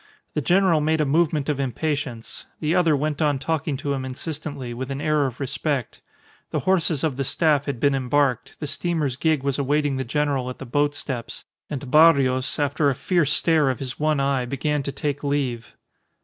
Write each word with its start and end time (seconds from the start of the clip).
The 0.33 0.41
general 0.41 0.81
made 0.81 0.99
a 0.99 1.05
movement 1.05 1.47
of 1.47 1.59
impatience; 1.59 2.47
the 2.59 2.73
other 2.73 2.97
went 2.97 3.21
on 3.21 3.37
talking 3.37 3.77
to 3.77 3.93
him 3.93 4.03
insistently, 4.03 4.73
with 4.73 4.89
an 4.89 4.99
air 4.99 5.27
of 5.27 5.39
respect. 5.39 6.01
The 6.49 6.61
horses 6.61 7.03
of 7.03 7.17
the 7.17 7.23
Staff 7.23 7.65
had 7.65 7.79
been 7.79 7.93
embarked, 7.93 8.59
the 8.59 8.65
steamer's 8.65 9.15
gig 9.15 9.43
was 9.43 9.59
awaiting 9.59 9.97
the 9.97 10.03
general 10.03 10.49
at 10.49 10.57
the 10.57 10.65
boat 10.65 10.95
steps; 10.95 11.43
and 11.69 11.91
Barrios, 11.91 12.57
after 12.57 12.89
a 12.89 12.95
fierce 12.95 13.31
stare 13.31 13.69
of 13.69 13.77
his 13.77 13.99
one 13.99 14.19
eye, 14.19 14.45
began 14.45 14.81
to 14.81 14.91
take 14.91 15.23
leave. 15.23 15.75